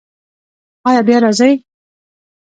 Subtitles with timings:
[0.87, 1.53] ایا بیا راځئ؟